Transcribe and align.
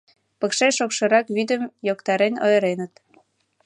Пыкше 0.39 0.67
шокшырак 0.77 1.25
вӱдым 1.35 1.63
йоктарен 1.87 2.33
ойыреныт. 2.45 2.93